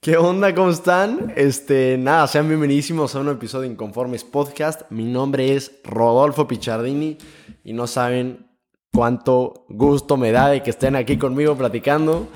[0.00, 0.54] ¿Qué onda?
[0.54, 1.32] ¿Cómo están?
[1.34, 4.82] Este, nada, sean bienvenidísimos a un episodio de Inconformes Podcast.
[4.90, 7.18] Mi nombre es Rodolfo Pichardini
[7.64, 8.46] y no saben
[8.92, 12.28] cuánto gusto me da de que estén aquí conmigo platicando.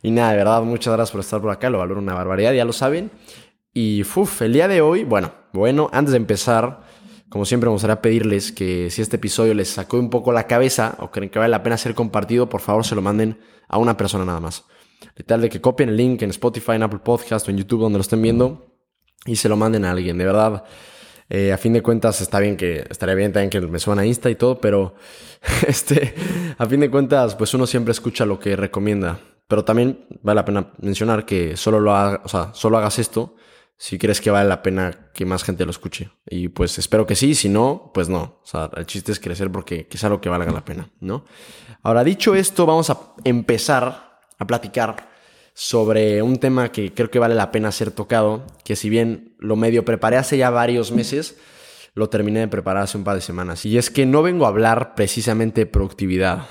[0.00, 2.64] Y nada, de verdad, muchas gracias por estar por acá, lo valoro una barbaridad, ya
[2.64, 3.10] lo saben.
[3.74, 6.80] Y uff, el día de hoy, bueno, bueno, antes de empezar,
[7.28, 10.96] como siempre me gustaría pedirles que si este episodio les sacó un poco la cabeza
[11.00, 13.98] o creen que vale la pena ser compartido, por favor se lo manden a una
[13.98, 14.64] persona nada más.
[15.20, 17.98] Literal de que copien el link en Spotify, en Apple Podcast o en YouTube donde
[17.98, 18.74] lo estén viendo
[19.26, 20.16] y se lo manden a alguien.
[20.16, 20.64] De verdad,
[21.28, 24.06] eh, a fin de cuentas está bien que, estaría bien también que me suban a
[24.06, 24.94] Insta y todo, pero
[25.66, 26.14] este,
[26.56, 29.20] a fin de cuentas, pues uno siempre escucha lo que recomienda.
[29.46, 33.36] Pero también vale la pena mencionar que solo lo o sea, solo hagas esto
[33.76, 36.10] si crees que vale la pena que más gente lo escuche.
[36.30, 38.40] Y pues espero que sí, si no, pues no.
[38.42, 41.26] O sea, el chiste es crecer porque quizá lo que valga la pena, ¿no?
[41.82, 45.09] Ahora, dicho esto, vamos a empezar a platicar
[45.54, 49.56] sobre un tema que creo que vale la pena ser tocado, que si bien lo
[49.56, 51.36] medio preparé hace ya varios meses,
[51.94, 53.66] lo terminé de preparar hace un par de semanas.
[53.66, 56.46] Y es que no vengo a hablar precisamente de productividad.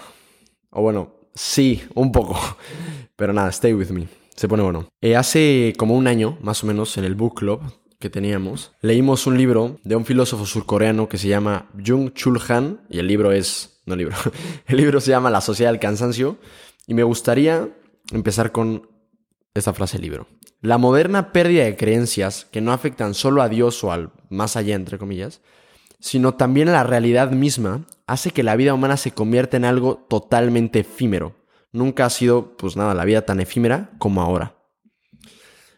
[0.70, 2.40] O bueno, sí, un poco.
[3.16, 4.08] Pero nada, stay with me.
[4.36, 4.88] Se pone bueno.
[5.02, 7.62] Eh, hace como un año, más o menos, en el book club
[8.00, 12.82] que teníamos, leímos un libro de un filósofo surcoreano que se llama Jung Chul Han.
[12.90, 13.82] Y el libro es...
[13.86, 14.16] No libro.
[14.68, 16.38] El libro se llama La Sociedad del Cansancio.
[16.86, 17.70] Y me gustaría
[18.12, 18.90] empezar con
[19.54, 20.28] esta frase del libro.
[20.62, 24.76] La moderna pérdida de creencias que no afectan solo a Dios o al más allá,
[24.76, 25.42] entre comillas,
[26.00, 30.06] sino también a la realidad misma, hace que la vida humana se convierta en algo
[30.10, 31.36] totalmente efímero.
[31.72, 34.56] Nunca ha sido, pues nada, la vida tan efímera como ahora.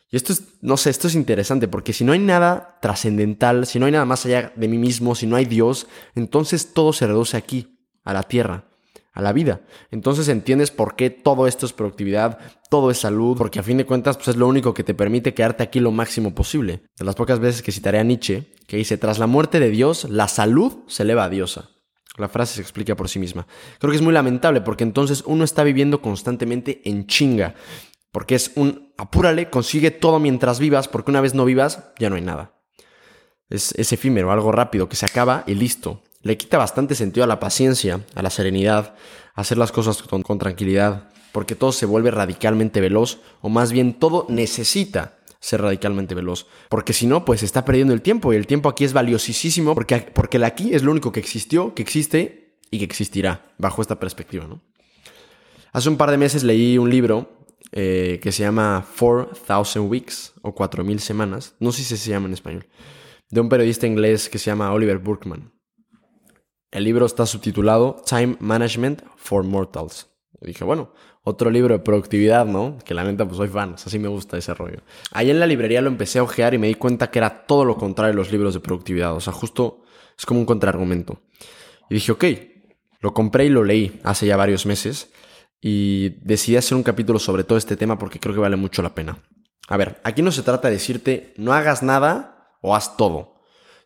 [0.09, 3.79] Y esto es, no sé, esto es interesante porque si no hay nada trascendental, si
[3.79, 7.07] no hay nada más allá de mí mismo, si no hay Dios, entonces todo se
[7.07, 8.70] reduce aquí, a la tierra
[9.14, 9.62] a la vida.
[9.90, 13.86] Entonces entiendes por qué todo esto es productividad, todo es salud, porque a fin de
[13.86, 16.84] cuentas pues es lo único que te permite quedarte aquí lo máximo posible.
[16.98, 20.06] De las pocas veces que citaré a Nietzsche, que dice, tras la muerte de Dios,
[20.09, 21.70] la salud se eleva a diosa.
[22.17, 23.48] La frase se explica por sí misma.
[23.80, 27.55] Creo que es muy lamentable porque entonces uno está viviendo constantemente en chinga.
[28.11, 32.17] Porque es un apúrale, consigue todo mientras vivas, porque una vez no vivas, ya no
[32.17, 32.60] hay nada.
[33.50, 37.27] Es, es efímero, algo rápido, que se acaba y listo le quita bastante sentido a
[37.27, 38.95] la paciencia, a la serenidad,
[39.33, 43.93] a hacer las cosas con, tranquilidad, porque todo se vuelve radicalmente veloz, o más bien
[43.93, 48.45] todo necesita ser radicalmente veloz, porque si no, pues está perdiendo el tiempo, y el
[48.45, 52.58] tiempo aquí es valiosísimo, porque, porque el aquí es lo único que existió, que existe
[52.70, 54.61] y que existirá, bajo esta perspectiva, ¿no?
[55.73, 57.32] Hace un par de meses leí un libro
[57.71, 62.33] eh, que se llama 4000 Weeks, o 4000 semanas, no sé si se llama en
[62.33, 62.67] español,
[63.30, 65.52] de un periodista inglés que se llama Oliver Burkman.
[66.71, 70.08] El libro está subtitulado Time Management for Mortals.
[70.42, 70.93] Y dije, bueno,
[71.23, 72.80] otro libro de productividad, ¿no?
[72.86, 74.80] Que la neta, pues soy fan, así me gusta ese rollo.
[75.11, 77.65] Ahí en la librería lo empecé a ojear y me di cuenta que era todo
[77.65, 79.14] lo contrario de los libros de productividad.
[79.14, 79.83] O sea, justo
[80.17, 81.21] es como un contraargumento.
[81.89, 82.26] Y dije, ok,
[83.02, 85.11] lo compré y lo leí hace ya varios meses.
[85.59, 88.95] Y decidí hacer un capítulo sobre todo este tema porque creo que vale mucho la
[88.95, 89.17] pena.
[89.67, 93.30] A ver, aquí no se trata de decirte no hagas nada o haz todo.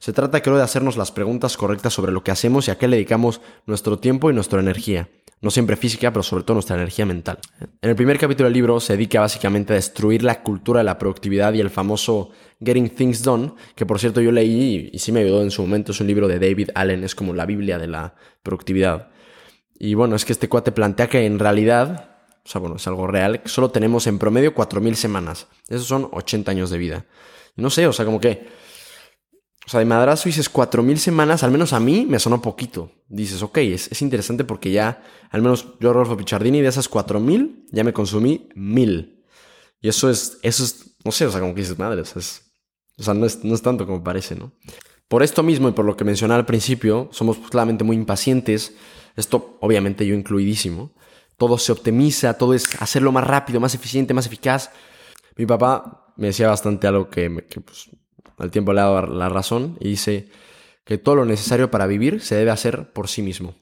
[0.05, 2.88] Se trata, creo, de hacernos las preguntas correctas sobre lo que hacemos y a qué
[2.88, 5.09] le dedicamos nuestro tiempo y nuestra energía.
[5.41, 7.39] No siempre física, pero sobre todo nuestra energía mental.
[7.81, 10.99] En el primer capítulo del libro se dedica básicamente a destruir la cultura de la
[10.99, 12.29] productividad y el famoso
[12.63, 15.91] Getting Things Done, que por cierto yo leí y sí me ayudó en su momento.
[15.91, 19.09] Es un libro de David Allen, es como la Biblia de la productividad.
[19.79, 22.11] Y bueno, es que este cuate plantea que en realidad,
[22.45, 25.47] o sea, bueno, es algo real, solo tenemos en promedio 4.000 semanas.
[25.67, 27.05] Esos son 80 años de vida.
[27.55, 28.63] No sé, o sea, como que
[29.66, 32.92] o sea, de madrazo dices 4.000 semanas, al menos a mí me sonó poquito.
[33.08, 37.84] Dices, ok, es, interesante porque ya, al menos yo, Rolfo Pichardini, de esas 4.000, ya
[37.84, 39.24] me consumí 1.000.
[39.81, 42.22] Y eso es, eso es, no sé, o sea, como que dices, madre, o sea,
[42.98, 44.52] o sea no, es, no es tanto como parece, ¿no?
[45.08, 48.76] Por esto mismo y por lo que mencioné al principio, somos claramente muy impacientes.
[49.16, 50.94] Esto, obviamente, yo incluidísimo.
[51.38, 54.72] Todo se optimiza, todo es hacerlo más rápido, más eficiente, más eficaz.
[55.36, 57.90] Mi papá me decía bastante algo que, que pues,
[58.37, 60.29] al tiempo le dado la razón y dice
[60.84, 63.55] que todo lo necesario para vivir se debe hacer por sí mismo.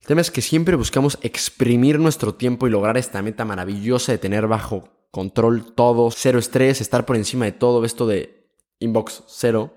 [0.00, 4.18] El tema es que siempre buscamos exprimir nuestro tiempo y lograr esta meta maravillosa de
[4.18, 9.74] tener bajo control todo, cero estrés, estar por encima de todo, esto de inbox cero.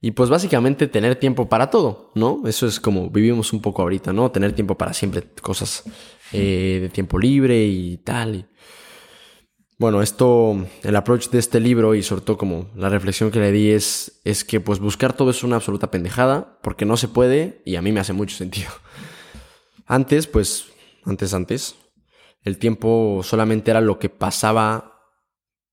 [0.00, 2.42] Y pues básicamente tener tiempo para todo, ¿no?
[2.46, 4.30] Eso es como vivimos un poco ahorita, ¿no?
[4.30, 5.84] Tener tiempo para siempre, cosas
[6.32, 8.48] eh, de tiempo libre y tal.
[9.78, 13.52] Bueno, esto, el approach de este libro y sobre todo como la reflexión que le
[13.52, 17.60] di es, es que pues buscar todo es una absoluta pendejada porque no se puede
[17.66, 18.70] y a mí me hace mucho sentido.
[19.84, 20.64] Antes, pues,
[21.04, 21.76] antes, antes,
[22.42, 24.96] el tiempo solamente era lo que pasaba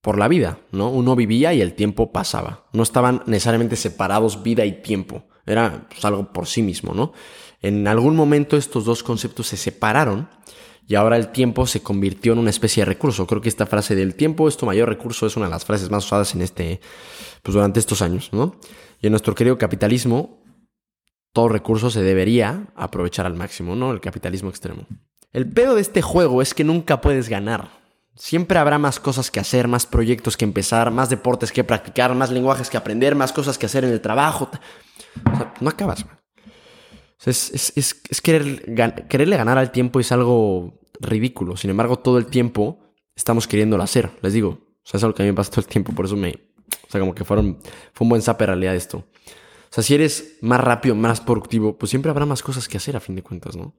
[0.01, 0.89] por la vida, ¿no?
[0.89, 2.65] Uno vivía y el tiempo pasaba.
[2.73, 5.23] No estaban necesariamente separados vida y tiempo.
[5.45, 7.13] Era pues, algo por sí mismo, ¿no?
[7.61, 10.27] En algún momento estos dos conceptos se separaron
[10.87, 13.25] y ahora el tiempo se convirtió en una especie de recurso.
[13.25, 15.89] Creo que esta frase del tiempo es tu mayor recurso es una de las frases
[15.89, 16.81] más usadas en este,
[17.41, 18.55] pues durante estos años, ¿no?
[18.99, 20.43] Y en nuestro querido capitalismo,
[21.31, 23.91] todo recurso se debería aprovechar al máximo, ¿no?
[23.91, 24.85] El capitalismo extremo.
[25.31, 27.69] El pedo de este juego es que nunca puedes ganar.
[28.15, 32.29] Siempre habrá más cosas que hacer, más proyectos que empezar, más deportes que practicar, más
[32.29, 34.51] lenguajes que aprender, más cosas que hacer en el trabajo.
[35.33, 36.05] O sea, no acabas.
[37.25, 38.75] Es, es, es, querer,
[39.07, 41.57] quererle ganar al tiempo es algo ridículo.
[41.57, 42.79] Sin embargo, todo el tiempo
[43.15, 44.11] estamos queriéndolo hacer.
[44.21, 45.93] Les digo, o sea, es algo que a mí me pasa todo el tiempo.
[45.93, 46.31] Por eso me...
[46.87, 47.59] O sea, como que fueron,
[47.93, 48.97] fue un buen zape en realidad esto.
[48.97, 52.95] O sea, si eres más rápido, más productivo, pues siempre habrá más cosas que hacer
[52.95, 53.73] a fin de cuentas, ¿no?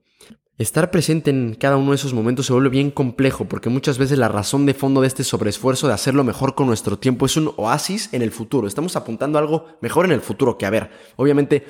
[0.56, 4.18] Estar presente en cada uno de esos momentos se vuelve bien complejo porque muchas veces
[4.18, 7.52] la razón de fondo de este sobreesfuerzo de hacerlo mejor con nuestro tiempo es un
[7.56, 8.68] oasis en el futuro.
[8.68, 10.90] Estamos apuntando a algo mejor en el futuro que a ver.
[11.16, 11.64] Obviamente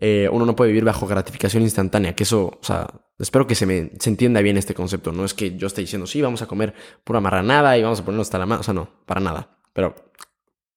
[0.00, 2.88] eh, uno no puede vivir bajo gratificación instantánea, que eso, o sea,
[3.18, 5.12] espero que se me se entienda bien este concepto.
[5.12, 6.74] No es que yo esté diciendo, sí, vamos a comer
[7.04, 8.60] pura marranada y vamos a ponernos hasta la mano.
[8.60, 9.58] O sea, no, para nada.
[9.72, 9.94] Pero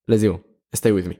[0.05, 1.19] les digo, stay with me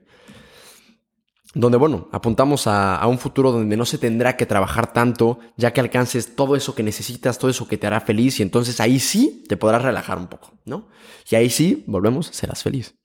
[1.54, 5.80] donde, bueno, apuntamos a, un futuro donde no se tendrá que trabajar tanto, ya que
[5.80, 9.44] alcances todo eso que necesitas, todo eso que te hará feliz, y entonces ahí sí
[9.48, 10.88] te podrás relajar un poco, ¿no?
[11.30, 12.96] Y ahí sí, volvemos, serás feliz.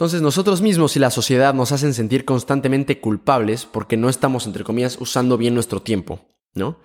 [0.00, 4.64] Entonces nosotros mismos y la sociedad nos hacen sentir constantemente culpables porque no estamos, entre
[4.64, 6.22] comillas, usando bien nuestro tiempo,
[6.54, 6.78] ¿no?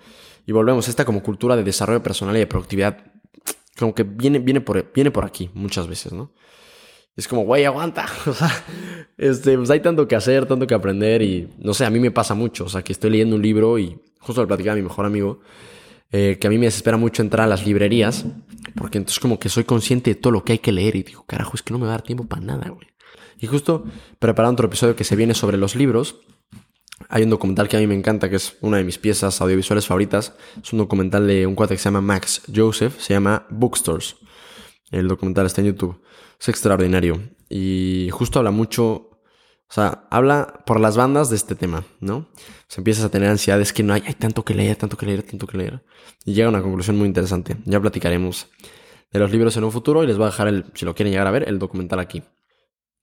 [0.46, 3.14] Y volvemos, esta como cultura de desarrollo personal y de productividad,
[3.80, 6.34] como que viene, viene, por, viene por aquí muchas veces, ¿no?
[7.16, 8.06] Es como, güey, aguanta.
[8.28, 8.52] O sea,
[9.18, 12.12] este, pues hay tanto que hacer, tanto que aprender y no sé, a mí me
[12.12, 12.66] pasa mucho.
[12.66, 15.40] O sea, que estoy leyendo un libro y justo le platicaba a mi mejor amigo
[16.12, 18.26] eh, que a mí me desespera mucho entrar a las librerías
[18.76, 21.24] porque entonces como que soy consciente de todo lo que hay que leer y digo,
[21.26, 22.88] carajo, es que no me va a dar tiempo para nada, güey.
[23.40, 23.86] Y justo
[24.20, 26.16] preparando otro episodio que se viene sobre los libros,
[27.10, 29.86] hay un documental que a mí me encanta, que es una de mis piezas audiovisuales
[29.86, 30.34] favoritas.
[30.62, 34.16] Es un documental de un cuate que se llama Max Joseph, se llama Bookstores.
[34.92, 36.02] El documental está en YouTube.
[36.40, 37.22] Es extraordinario.
[37.50, 42.18] Y justo habla mucho, o sea, habla por las bandas de este tema, ¿no?
[42.18, 42.30] O
[42.68, 45.06] sea, empiezas a tener ansiedad, es que no hay, hay tanto que leer, tanto que
[45.06, 45.84] leer, tanto que leer.
[46.24, 47.58] Y llega a una conclusión muy interesante.
[47.66, 48.48] Ya platicaremos
[49.12, 51.12] de los libros en un futuro y les voy a dejar, el, si lo quieren
[51.12, 52.24] llegar a ver, el documental aquí.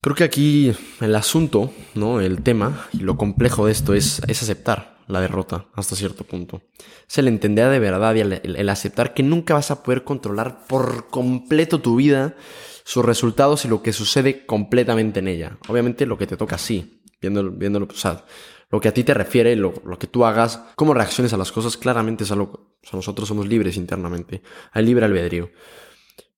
[0.03, 2.21] Creo que aquí el asunto, ¿no?
[2.21, 6.61] El tema y lo complejo de esto es, es aceptar la derrota hasta cierto punto.
[7.09, 11.07] Es el entender de verdad y el, aceptar que nunca vas a poder controlar por
[11.07, 12.35] completo tu vida,
[12.83, 15.59] sus resultados y lo que sucede completamente en ella.
[15.69, 18.25] Obviamente lo que te toca sí, viéndolo, viéndolo o sea,
[18.73, 21.53] lo que a ti te refiere, lo, lo, que tú hagas, cómo reacciones a las
[21.53, 25.49] cosas, claramente es algo, o nosotros somos libres internamente, hay libre albedrío.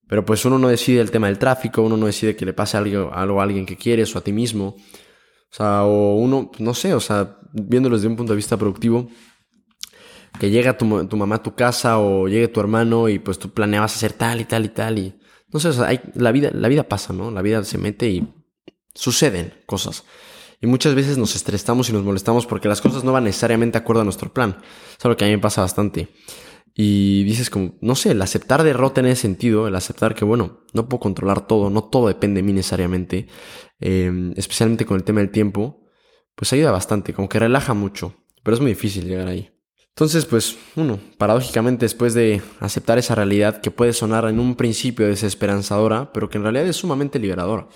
[0.06, 2.76] Pero pues uno no decide el tema del tráfico, uno no decide que le pase
[2.76, 4.76] algo, algo a alguien que quieres o a ti mismo.
[4.76, 9.08] O sea, o uno, no sé, o sea, viéndolo desde un punto de vista productivo,
[10.38, 13.94] que llega tu, mamá a tu casa o llegue tu hermano y pues tú planeabas
[13.94, 15.20] hacer tal y tal y tal y
[15.52, 17.30] no sé, o sea, hay, la, vida, la vida pasa, ¿no?
[17.30, 18.28] La vida se mete y
[18.92, 20.04] suceden cosas.
[20.60, 23.82] Y muchas veces nos estresamos y nos molestamos porque las cosas no van necesariamente de
[23.82, 24.56] acuerdo a nuestro plan.
[24.98, 26.08] Es algo que a mí me pasa bastante.
[26.74, 30.64] Y dices como, no sé, el aceptar derrota en ese sentido, el aceptar que, bueno,
[30.72, 33.28] no puedo controlar todo, no todo depende de mí necesariamente,
[33.80, 35.84] eh, especialmente con el tema del tiempo,
[36.34, 39.50] pues ayuda bastante, como que relaja mucho, pero es muy difícil llegar ahí.
[39.90, 45.06] Entonces, pues, uno, paradójicamente, después de aceptar esa realidad que puede sonar en un principio
[45.06, 47.68] desesperanzadora, pero que en realidad es sumamente liberadora.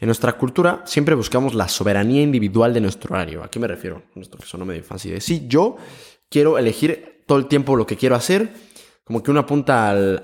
[0.00, 3.44] En nuestra cultura siempre buscamos la soberanía individual de nuestro horario.
[3.44, 4.02] ¿A qué me refiero?
[4.16, 5.10] Esto que suena medio fancy.
[5.10, 5.76] De sí, yo
[6.30, 8.52] quiero elegir todo el tiempo lo que quiero hacer,
[9.04, 10.20] como que uno apunta al,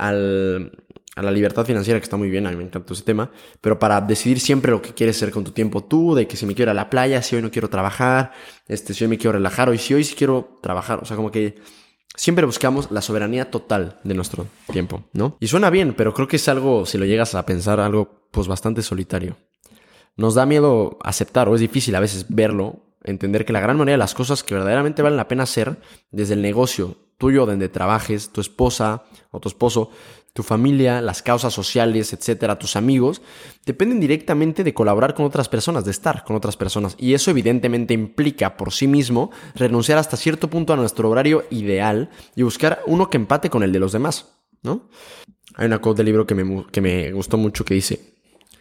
[1.17, 3.31] a la libertad financiera, que está muy bien, a mí me encanta ese tema,
[3.61, 6.47] pero para decidir siempre lo que quieres hacer con tu tiempo tú, de que si
[6.47, 8.33] me quiero ir a la playa, si hoy no quiero trabajar,
[8.69, 11.31] este, si hoy me quiero relajar, o si hoy sí quiero trabajar, o sea, como
[11.31, 11.57] que
[12.15, 15.37] siempre buscamos la soberanía total de nuestro tiempo, ¿no?
[15.41, 18.47] Y suena bien, pero creo que es algo, si lo llegas a pensar, algo pues
[18.47, 19.37] bastante solitario.
[20.17, 23.95] Nos da miedo aceptar, o es difícil a veces verlo, entender que la gran mayoría
[23.95, 25.81] de las cosas que verdaderamente valen la pena hacer,
[26.11, 29.91] desde el negocio tuyo, donde trabajes, tu esposa o tu esposo,
[30.33, 33.21] tu familia, las causas sociales, etcétera, tus amigos,
[33.67, 36.95] dependen directamente de colaborar con otras personas, de estar con otras personas.
[36.99, 42.11] Y eso evidentemente implica por sí mismo renunciar hasta cierto punto a nuestro horario ideal
[42.37, 44.89] y buscar uno que empate con el de los demás, ¿no?
[45.57, 48.15] Hay una quote del libro que me, que me gustó mucho que dice,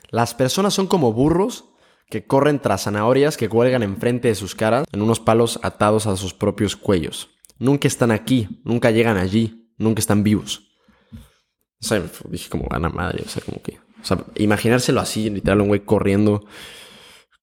[0.10, 1.66] las personas son como burros
[2.10, 6.18] que corren tras zanahorias que cuelgan enfrente de sus caras en unos palos atados a
[6.18, 7.30] sus propios cuellos.
[7.60, 10.70] Nunca están aquí, nunca llegan allí, nunca están vivos.
[11.82, 15.62] O sea, dije como gana madre, o sea, como que O sea, imaginárselo así, literal,
[15.62, 16.46] un güey corriendo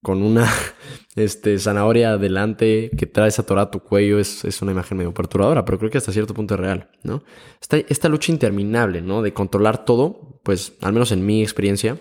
[0.02, 0.48] con una
[1.16, 5.78] este, zanahoria adelante que traes atorada tu cuello es, es, una imagen medio perturbadora, pero
[5.78, 7.22] creo que hasta cierto punto es real, ¿no?
[7.60, 9.22] Esta, esta lucha interminable, ¿no?
[9.22, 11.98] De controlar todo, pues, al menos en mi experiencia,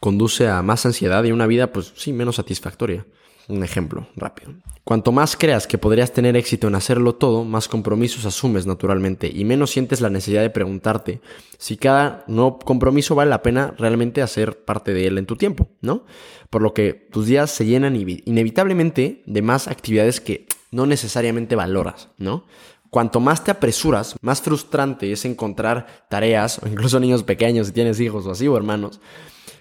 [0.00, 3.06] conduce a más ansiedad y una vida, pues sí, menos satisfactoria.
[3.46, 4.54] Un ejemplo rápido.
[4.84, 9.44] Cuanto más creas que podrías tener éxito en hacerlo todo, más compromisos asumes naturalmente y
[9.44, 11.20] menos sientes la necesidad de preguntarte
[11.58, 15.68] si cada nuevo compromiso vale la pena realmente hacer parte de él en tu tiempo,
[15.82, 16.04] ¿no?
[16.48, 22.08] Por lo que tus días se llenan inevitablemente de más actividades que no necesariamente valoras,
[22.16, 22.46] ¿no?
[22.88, 28.00] Cuanto más te apresuras, más frustrante es encontrar tareas, o incluso niños pequeños si tienes
[28.00, 29.00] hijos o así o hermanos,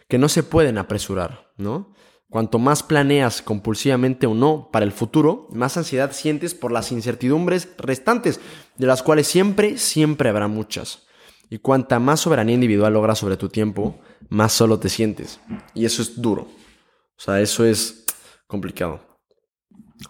[0.07, 1.93] que no se pueden apresurar, ¿no?
[2.29, 7.69] Cuanto más planeas compulsivamente o no para el futuro, más ansiedad sientes por las incertidumbres
[7.77, 8.39] restantes,
[8.75, 11.03] de las cuales siempre, siempre habrá muchas.
[11.51, 15.39] Y cuanta más soberanía individual logras sobre tu tiempo, más solo te sientes.
[15.75, 16.47] Y eso es duro.
[17.15, 18.03] O sea, eso es
[18.47, 18.99] complicado.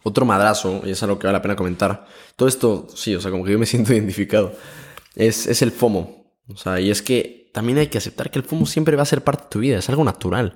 [0.04, 2.08] Otro madrazo, y es algo que vale la pena comentar.
[2.38, 4.54] Todo esto, sí, o sea, como que yo me siento identificado.
[5.14, 6.34] Es, es el FOMO.
[6.48, 9.06] O sea, y es que también hay que aceptar que el FOMO siempre va a
[9.06, 10.56] ser parte de tu vida, es algo natural.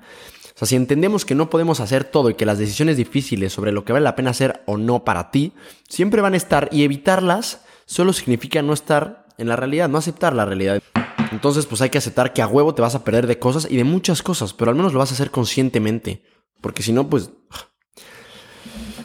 [0.54, 3.70] O sea, si entendemos que no podemos hacer todo y que las decisiones difíciles sobre
[3.70, 5.52] lo que vale la pena hacer o no para ti,
[5.88, 10.34] siempre van a estar y evitarlas solo significa no estar en la realidad, no aceptar
[10.34, 10.82] la realidad.
[11.30, 13.76] Entonces, pues hay que aceptar que a huevo te vas a perder de cosas y
[13.76, 16.24] de muchas cosas, pero al menos lo vas a hacer conscientemente.
[16.60, 17.30] Porque si no, pues...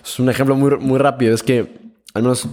[0.03, 2.47] Es un ejemplo muy, muy rápido, es que al menos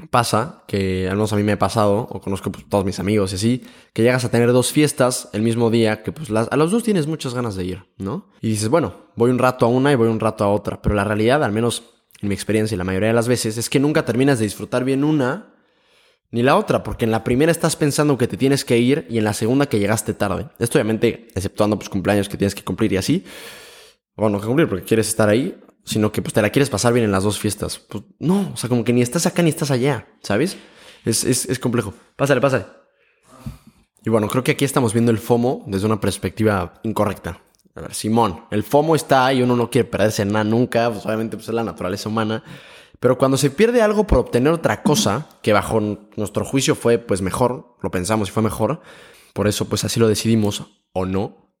[0.00, 3.32] pasa, que al menos a mí me ha pasado, o conozco pues, todos mis amigos
[3.32, 6.70] y así, que llegas a tener dos fiestas el mismo día, que pues a los
[6.70, 8.28] dos tienes muchas ganas de ir, ¿no?
[8.40, 10.94] Y dices, bueno, voy un rato a una y voy un rato a otra, pero
[10.94, 11.82] la realidad, al menos
[12.20, 14.84] en mi experiencia y la mayoría de las veces, es que nunca terminas de disfrutar
[14.84, 15.54] bien una
[16.32, 19.18] ni la otra, porque en la primera estás pensando que te tienes que ir y
[19.18, 20.46] en la segunda que llegaste tarde.
[20.58, 23.24] Esto obviamente, exceptuando pues cumpleaños que tienes que cumplir y así,
[24.14, 25.58] bueno, no que cumplir porque quieres estar ahí,
[25.90, 27.80] sino que pues te la quieres pasar bien en las dos fiestas.
[27.80, 30.56] Pues no, o sea, como que ni estás acá ni estás allá, ¿sabes?
[31.04, 31.92] Es, es, es complejo.
[32.14, 32.66] Pásale, pásale.
[34.04, 37.40] Y bueno, creo que aquí estamos viendo el FOMO desde una perspectiva incorrecta.
[37.74, 41.36] A ver, Simón, el FOMO está ahí, uno no quiere perderse nada nunca, pues obviamente
[41.36, 42.44] pues es la naturaleza humana.
[43.00, 45.80] Pero cuando se pierde algo por obtener otra cosa, que bajo
[46.16, 48.80] nuestro juicio fue pues mejor, lo pensamos y fue mejor,
[49.32, 51.52] por eso pues así lo decidimos o no,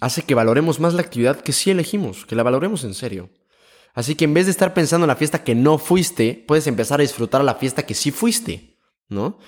[0.00, 3.30] hace que valoremos más la actividad que sí elegimos, que la valoremos en serio.
[3.94, 7.00] Así que en vez de estar pensando en la fiesta que no fuiste, puedes empezar
[7.00, 9.38] a disfrutar la fiesta que sí fuiste, ¿no?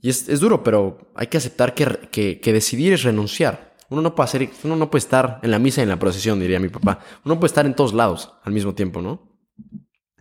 [0.00, 3.76] Y es, duro, pero hay que aceptar que, que, decidir es renunciar.
[3.88, 6.40] Uno no puede hacer, uno no puede estar en la misa y en la procesión,
[6.40, 6.98] diría mi papá.
[7.24, 9.38] Uno puede estar en todos lados al mismo tiempo, ¿no?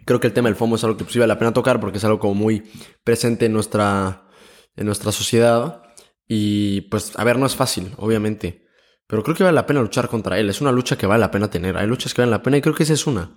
[0.06, 1.98] Creo que el tema del FOMO es algo que pues, vale la pena tocar porque
[1.98, 2.64] es algo como muy
[3.04, 4.28] presente en nuestra,
[4.76, 5.82] en nuestra sociedad.
[6.28, 8.61] Y pues, a ver, no es fácil, obviamente.
[9.12, 10.50] Pero creo que vale la pena luchar contra él.
[10.50, 11.75] Es una lucha que vale la pena tener.
[11.75, 13.30] Hay luchas que valen la pena y creo que esa es una.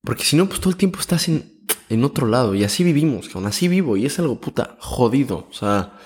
[0.00, 2.54] Porque si no, pues todo el tiempo estás en, en otro lado.
[2.54, 3.96] Y así vivimos, aún así vivo.
[3.96, 5.48] Y es algo puta jodido.
[5.50, 5.98] O sea,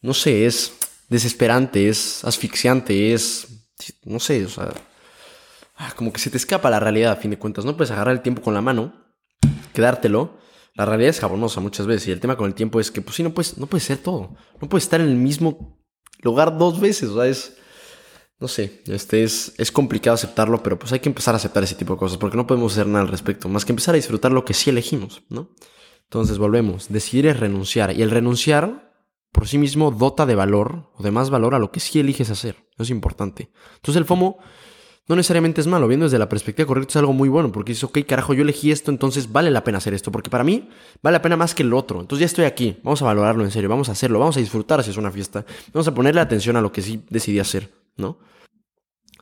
[0.00, 0.72] no sé, es
[1.10, 3.46] desesperante, es asfixiante, es.
[4.04, 4.72] No sé, o sea.
[5.76, 7.66] Ah, como que se te escapa la realidad a fin de cuentas.
[7.66, 9.04] No puedes agarrar el tiempo con la mano,
[9.74, 10.38] quedártelo.
[10.72, 12.08] La realidad es jabonosa muchas veces.
[12.08, 13.98] Y el tema con el tiempo es que, pues sí, no puedes, no puedes ser
[13.98, 14.34] todo.
[14.62, 15.78] No puedes estar en el mismo
[16.22, 17.10] lugar dos veces.
[17.10, 17.58] O sea, es
[18.40, 21.76] no sé, este es, es complicado aceptarlo, pero pues hay que empezar a aceptar ese
[21.76, 24.32] tipo de cosas, porque no podemos hacer nada al respecto, más que empezar a disfrutar
[24.32, 25.50] lo que sí elegimos, ¿no?
[26.04, 28.92] Entonces volvemos, decidir es renunciar, y el renunciar
[29.32, 32.30] por sí mismo dota de valor o de más valor a lo que sí eliges
[32.30, 33.50] hacer, eso es importante.
[33.76, 34.38] Entonces el FOMO
[35.06, 37.84] no necesariamente es malo, viendo desde la perspectiva correcta es algo muy bueno, porque dices,
[37.84, 40.68] ok, carajo, yo elegí esto, entonces vale la pena hacer esto, porque para mí
[41.02, 42.00] vale la pena más que el otro.
[42.00, 44.82] Entonces ya estoy aquí, vamos a valorarlo en serio, vamos a hacerlo, vamos a disfrutar
[44.82, 48.18] si es una fiesta, vamos a ponerle atención a lo que sí decidí hacer, ¿no?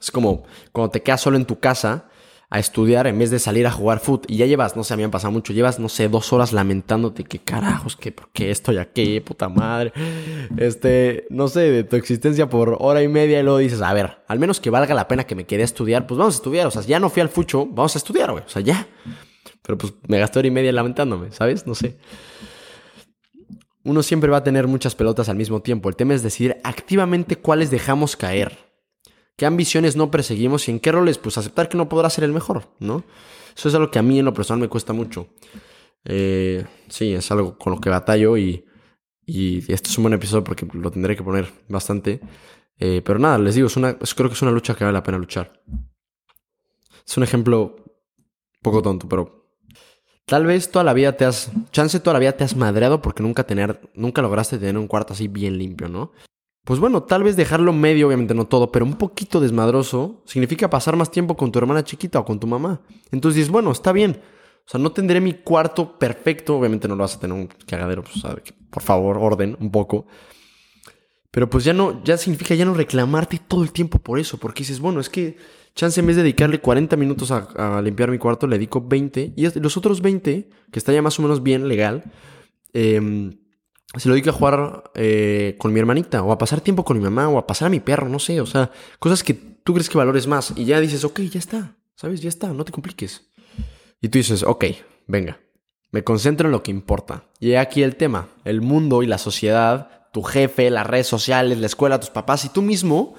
[0.01, 2.09] Es como cuando te quedas solo en tu casa
[2.53, 4.99] a estudiar en vez de salir a jugar fútbol y ya llevas, no sé, a
[4.99, 8.31] mí me ha pasado mucho, llevas, no sé, dos horas lamentándote que carajos, que por
[8.31, 9.95] qué estoy aquí, puta madre,
[10.59, 14.19] este, no sé, de tu existencia por hora y media y luego dices, a ver,
[14.29, 16.71] al menos que valga la pena que me quede estudiar, pues vamos a estudiar, o
[16.71, 18.87] sea, ya no fui al fucho, vamos a estudiar, güey, o sea, ya.
[19.63, 21.67] Pero pues me gasté hora y media lamentándome, ¿sabes?
[21.67, 21.97] No sé.
[23.83, 25.89] Uno siempre va a tener muchas pelotas al mismo tiempo.
[25.89, 28.62] El tema es decidir activamente cuáles dejamos caer
[29.43, 32.31] qué ambiciones no perseguimos y en qué roles, pues aceptar que no podrá ser el
[32.31, 33.03] mejor, ¿no?
[33.57, 35.27] Eso es algo que a mí en lo personal me cuesta mucho.
[36.05, 38.65] Eh, sí, es algo con lo que batallo y,
[39.27, 42.21] y este es un buen episodio porque lo tendré que poner bastante.
[42.79, 45.03] Eh, pero nada, les digo, es una, creo que es una lucha que vale la
[45.03, 45.61] pena luchar.
[47.05, 47.75] Es un ejemplo
[48.63, 49.43] poco tonto, pero
[50.25, 53.25] Tal vez toda la vida te has, chance toda la vida te has madreado porque
[53.25, 56.13] nunca tener, nunca lograste tener un cuarto así bien limpio, ¿no?
[56.65, 60.97] Pues bueno, tal vez dejarlo medio, obviamente no todo, pero un poquito desmadroso, significa pasar
[60.97, 62.83] más tiempo con tu hermana chiquita o con tu mamá.
[63.11, 64.21] Entonces dices, bueno, está bien.
[64.65, 68.05] O sea, no tendré mi cuarto perfecto, obviamente no lo vas a tener un cagadero,
[68.05, 68.23] pues,
[68.71, 70.07] por favor, orden un poco.
[71.33, 74.61] Pero pues ya no, ya significa ya no reclamarte todo el tiempo por eso, porque
[74.61, 75.39] dices, bueno, es que
[75.75, 79.61] chance en vez de dedicarle 40 minutos a, limpiar mi cuarto, le dedico 20, y
[79.61, 82.05] los otros 20, que está ya más o menos bien legal,
[82.75, 83.39] em,
[83.97, 87.03] se lo dedico a jugar eh, con mi hermanita, o a pasar tiempo con mi
[87.03, 89.89] mamá, o a pasar a mi perro, no sé, o sea, cosas que tú crees
[89.89, 92.21] que valores más, y ya dices, ok, ya está, ¿sabes?
[92.21, 93.31] Ya está, no te compliques.
[94.01, 94.65] Y tú dices, ok,
[95.07, 95.41] venga,
[95.91, 97.25] me concentro en lo que importa.
[97.39, 101.67] Y aquí el tema, el mundo y la sociedad tu jefe, las redes sociales, la
[101.67, 103.15] escuela, tus papás y tú mismo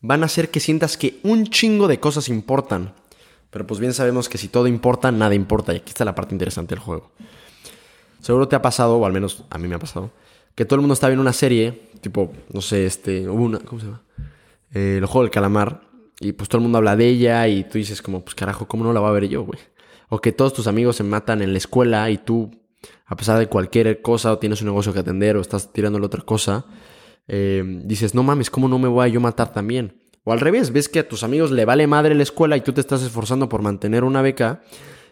[0.00, 2.94] van a hacer que sientas que un chingo de cosas importan.
[3.50, 5.74] Pero pues bien sabemos que si todo importa, nada importa.
[5.74, 7.12] Y aquí está la parte interesante del juego.
[8.20, 10.10] Seguro te ha pasado, o al menos a mí me ha pasado,
[10.54, 13.86] que todo el mundo está viendo una serie, tipo, no sé, este, una, ¿cómo se
[13.86, 14.02] llama?
[14.72, 15.82] Eh, el juego del calamar.
[16.20, 18.84] Y pues todo el mundo habla de ella y tú dices como, pues carajo, ¿cómo
[18.84, 19.58] no la va a ver yo, güey?
[20.10, 22.50] O que todos tus amigos se matan en la escuela y tú
[23.06, 26.22] a pesar de cualquier cosa, o tienes un negocio que atender, o estás tirándole otra
[26.22, 26.64] cosa,
[27.26, 30.00] eh, dices, no mames, ¿cómo no me voy a yo matar también?
[30.22, 32.72] O al revés, ves que a tus amigos le vale madre la escuela y tú
[32.72, 34.62] te estás esforzando por mantener una beca.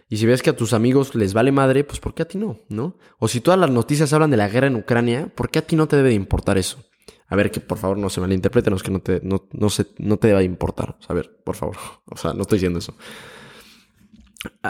[0.08, 2.38] Y si ves que a tus amigos les vale madre, pues ¿por qué a ti
[2.38, 2.60] no?
[2.68, 2.96] ¿No?
[3.18, 5.76] O si todas las noticias hablan de la guerra en Ucrania, ¿por qué a ti
[5.76, 6.78] no te debe de importar eso?
[7.26, 10.16] A ver, que por favor no se malinterpreten, es que no te, no, no, no
[10.16, 10.96] te debe de importar.
[11.08, 11.76] a ver, por favor.
[12.10, 12.94] O sea, no estoy diciendo eso.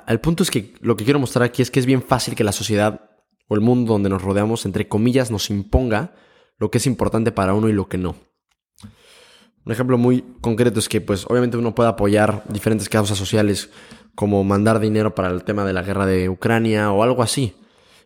[0.06, 2.42] El punto es que lo que quiero mostrar aquí es que es bien fácil que
[2.42, 3.10] la sociedad
[3.46, 6.14] o el mundo donde nos rodeamos, entre comillas, nos imponga
[6.58, 8.16] lo que es importante para uno y lo que no.
[9.64, 13.70] Un ejemplo muy concreto es que, pues, obviamente uno puede apoyar diferentes causas sociales,
[14.18, 17.54] como mandar dinero para el tema de la guerra de Ucrania o algo así.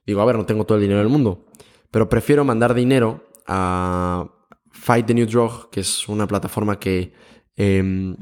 [0.05, 1.47] Digo, a ver, no tengo todo el dinero del mundo,
[1.91, 4.29] pero prefiero mandar dinero a
[4.73, 7.15] Fight the New Drug, que es una plataforma que
[7.57, 8.15] em,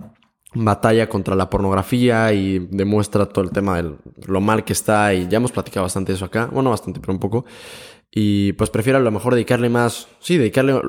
[0.54, 5.26] batalla contra la pornografía y demuestra todo el tema de lo mal que está y
[5.26, 7.44] ya hemos platicado bastante eso acá, bueno, bastante, pero un poco.
[8.12, 10.81] Y pues prefiero a lo mejor dedicarle más, sí, dedicarle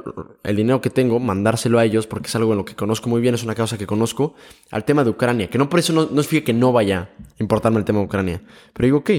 [0.44, 3.22] el dinero que tengo, mandárselo a ellos, porque es algo en lo que conozco muy
[3.22, 4.34] bien, es una causa que conozco,
[4.72, 7.78] al tema de Ucrania, que no por eso no, no que no vaya a importarme
[7.78, 8.42] el tema de Ucrania.
[8.74, 9.12] Pero digo, ok,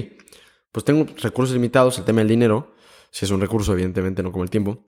[0.73, 2.73] pues tengo recursos limitados, el tema del dinero,
[3.09, 4.85] si es un recurso, evidentemente, no como el tiempo,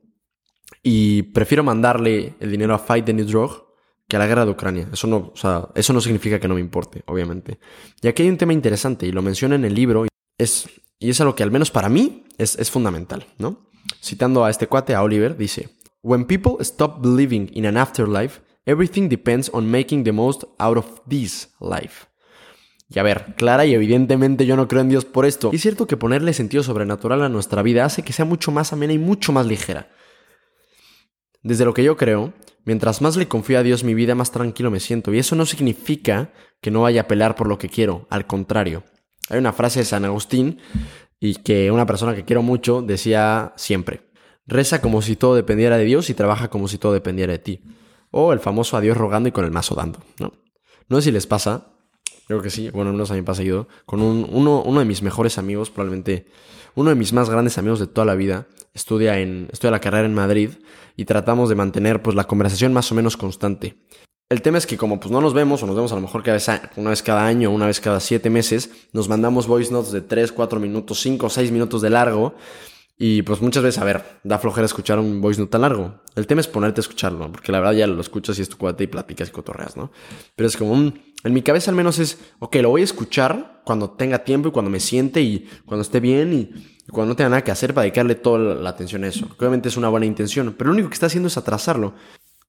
[0.83, 3.63] y prefiero mandarle el dinero a Fight the New Drug,
[4.07, 4.89] que a la guerra de Ucrania.
[4.91, 7.59] Eso no, o sea, eso no significa que no me importe, obviamente.
[8.01, 10.05] Y aquí hay un tema interesante, y lo menciona en el libro,
[10.37, 13.69] es, y es algo que al menos para mí es, es fundamental, ¿no?
[14.01, 15.69] Citando a este cuate, a Oliver, dice,
[16.01, 21.01] When people stop believing in an afterlife, everything depends on making the most out of
[21.07, 22.07] this life.
[22.87, 25.49] Y a ver, clara y evidentemente yo no creo en Dios por esto.
[25.51, 28.73] Y es cierto que ponerle sentido sobrenatural a nuestra vida hace que sea mucho más
[28.73, 29.89] amena y mucho más ligera.
[31.41, 32.33] Desde lo que yo creo,
[32.65, 35.13] Mientras más le confío a Dios mi vida, más tranquilo me siento.
[35.13, 36.31] Y eso no significa
[36.61, 38.83] que no vaya a pelear por lo que quiero, al contrario.
[39.29, 40.59] Hay una frase de San Agustín
[41.19, 44.01] y que una persona que quiero mucho decía siempre,
[44.45, 47.61] reza como si todo dependiera de Dios y trabaja como si todo dependiera de ti.
[48.11, 49.99] O el famoso a Dios rogando y con el mazo dando.
[50.19, 51.67] No, sé si les pasa,
[52.27, 54.85] creo que sí, bueno, al menos a mí me pasa seguido, con uno, uno de
[54.85, 56.27] mis mejores amigos, probablemente
[56.75, 60.05] uno de mis más grandes amigos de toda la vida, estudia, en, estudia la carrera
[60.05, 60.51] en Madrid
[60.95, 63.77] y tratamos de mantener pues la conversación más o menos constante.
[64.27, 66.23] El tema es que como pues no nos vemos o nos vemos a lo mejor
[66.23, 69.91] cada vez, una vez cada año, una vez cada siete meses, nos mandamos voice notes
[69.91, 72.33] de 3, 4 minutos, 5 o 6 minutos de largo
[72.97, 76.01] y pues muchas veces, a ver, da flojera escuchar un voice note tan largo.
[76.15, 78.57] El tema es ponerte a escucharlo, porque la verdad ya lo escuchas y es tu
[78.57, 79.91] cuate y platicas y cotorreas, ¿no?
[80.35, 80.99] Pero es como un...
[81.23, 84.51] En mi cabeza al menos es, ok, lo voy a escuchar cuando tenga tiempo y
[84.51, 87.73] cuando me siente y cuando esté bien y y cuando no tenga nada que hacer
[87.73, 89.27] para dedicarle toda la atención a eso.
[89.37, 91.95] obviamente es una buena intención, pero lo único que está haciendo es atrasarlo.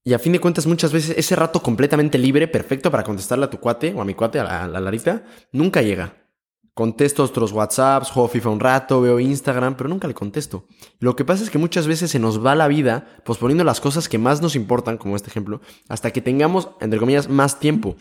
[0.06, 3.50] Y a fin de cuentas, muchas veces ese rato completamente libre, perfecto para contestarle a
[3.50, 6.28] tu cuate o a mi cuate, a la, Larita, nunca llega.
[6.74, 10.68] Contesto otros WhatsApps, juego FIFA un rato, veo Instagram, pero nunca le contesto.
[11.00, 14.08] Lo que pasa es que muchas veces se nos va la vida posponiendo las cosas
[14.08, 17.96] que más nos importan, como este ejemplo, hasta que tengamos, entre comillas, más tiempo.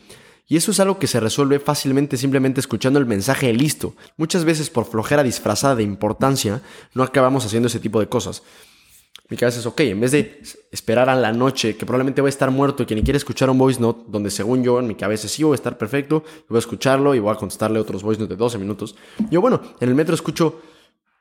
[0.46, 3.96] Y eso es algo que se resuelve fácilmente simplemente escuchando el mensaje listo.
[4.16, 6.62] Muchas veces por flojera disfrazada de importancia
[6.94, 8.44] no acabamos haciendo ese tipo de cosas.
[9.28, 12.30] Mi cabeza es, ok, en vez de esperar a la noche, que probablemente voy a
[12.30, 14.94] estar muerto y que ni quiere escuchar un voice note, donde según yo en mi
[14.94, 18.22] cabeza sí voy a estar perfecto, voy a escucharlo y voy a contestarle otros voice
[18.22, 18.96] notes de 12 minutos.
[19.32, 20.62] Yo, bueno, en el metro escucho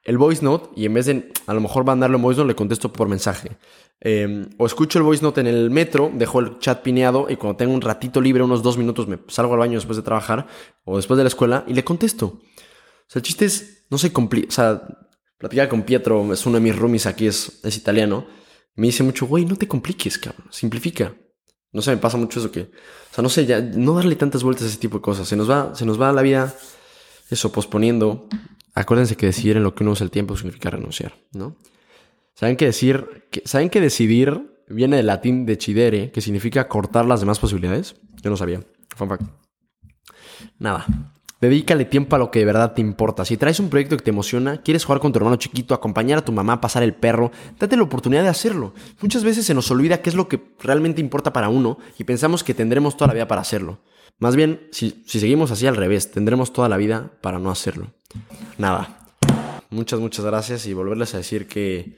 [0.04, 2.54] el voice note y en vez de a lo mejor mandarlo en voice note, le
[2.54, 3.56] contesto por mensaje.
[4.00, 7.56] Em, o escucho el voice note en el metro, dejo el chat pineado y cuando
[7.56, 10.46] tengo un ratito libre, unos dos minutos, me salgo al baño después de trabajar
[10.84, 12.26] o después de la escuela y le contesto.
[12.26, 14.12] O sea, el chiste es, no se.
[14.14, 14.82] O sea,
[15.38, 18.26] platicaba con Pietro, es uno de mis roomies aquí, es, es italiano.
[18.74, 21.14] Me dice mucho, güey, no te compliques, cabrón, simplifica.
[21.72, 24.42] No sé, me pasa mucho eso que, o sea, no sé, ya no darle tantas
[24.42, 25.26] vueltas a ese tipo de cosas.
[25.26, 26.54] Se nos va, se nos va la vida
[27.30, 28.28] eso posponiendo.
[28.74, 31.56] Acuérdense que decidir en lo que uno usa el tiempo significa renunciar, ¿no?
[32.34, 37.20] Saben que decir, que, saben que decidir viene del latín decidere, que significa cortar las
[37.20, 37.96] demás posibilidades.
[38.22, 38.60] Yo no sabía.
[38.96, 39.22] Fun fact.
[40.58, 40.86] Nada.
[41.44, 43.22] Dedícale tiempo a lo que de verdad te importa.
[43.26, 46.24] Si traes un proyecto que te emociona, quieres jugar con tu hermano chiquito, acompañar a
[46.24, 48.72] tu mamá, pasar el perro, date la oportunidad de hacerlo.
[49.02, 52.42] Muchas veces se nos olvida qué es lo que realmente importa para uno y pensamos
[52.42, 53.80] que tendremos toda la vida para hacerlo.
[54.18, 57.92] Más bien, si, seguimos así al revés, tendremos toda la vida para no hacerlo.
[58.57, 58.96] Nada.
[59.68, 61.94] Muchas, muchas gracias y volverles a decir que,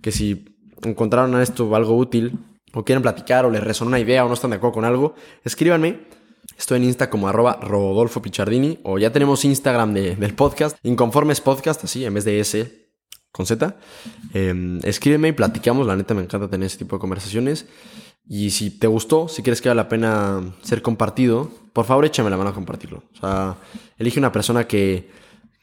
[0.00, 0.46] que si
[0.82, 2.38] encontraron esto algo útil
[2.72, 5.14] o quieren platicar o les resonó una idea o no están de acuerdo con algo,
[5.44, 6.16] escríbanme
[6.58, 11.84] Estoy en Insta como arroba Rodolfo Pichardini o ya tenemos Instagram del podcast, Inconformes Podcast,
[11.84, 12.90] así, en vez de S
[13.30, 13.76] con Z.
[14.34, 17.66] Em, escríbeme y platicamos, la neta me encanta tener ese tipo de conversaciones.
[18.28, 22.28] Y si te gustó, si quieres que vale la pena ser compartido, por favor échame
[22.28, 23.04] la mano a compartirlo.
[23.14, 23.56] O sea,
[23.96, 25.10] elige una persona que,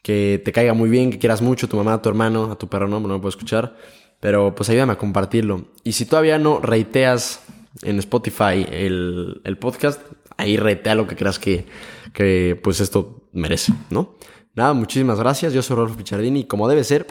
[0.01, 2.87] que te caiga muy bien, que quieras mucho, tu mamá, tu hermano, a tu perro
[2.87, 3.75] no, no lo puedo escuchar.
[4.21, 5.65] Pero pues ayúdame a compartirlo.
[5.83, 7.41] Y si todavía no reiteas
[7.81, 9.99] en Spotify el, el podcast,
[10.37, 11.65] ahí retea lo que creas que,
[12.13, 14.15] que pues esto merece, ¿no?
[14.53, 15.53] Nada, muchísimas gracias.
[15.53, 17.05] Yo soy Rolfo Pichardini y como debe ser,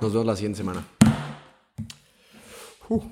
[0.00, 0.84] nos vemos la siguiente semana.
[2.88, 3.02] Uh.